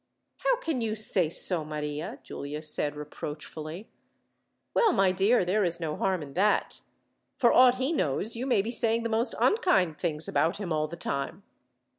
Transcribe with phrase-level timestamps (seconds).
[0.37, 3.87] "How can you say so, Maria?" Giulia said reproachfully.
[4.73, 6.81] "Well, my dear, there is no harm in that.
[7.35, 10.87] For aught he knows, you may be saying the most unkind things about him, all
[10.87, 11.43] the time."